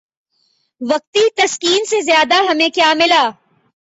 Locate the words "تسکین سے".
1.35-2.01